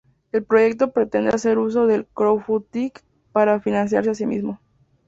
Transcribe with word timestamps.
El 0.31 0.43
proyecto 0.43 0.93
pretende 0.93 1.29
hacer 1.29 1.59
uso 1.59 1.85
de 1.85 2.07
crowdfunding 2.15 2.89
para 3.31 3.59
financiarse 3.59 4.09
a 4.09 4.15
sí 4.15 4.25
mismo. 4.25 4.59